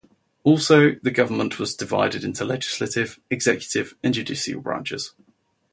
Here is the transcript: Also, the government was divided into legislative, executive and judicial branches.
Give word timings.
Also, 0.43 0.95
the 1.03 1.11
government 1.11 1.59
was 1.59 1.75
divided 1.75 2.23
into 2.23 2.43
legislative, 2.43 3.19
executive 3.29 3.95
and 4.01 4.15
judicial 4.15 4.59
branches. 4.59 5.13